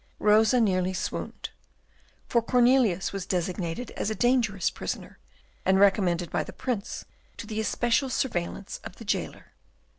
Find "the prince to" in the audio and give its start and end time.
6.43-7.45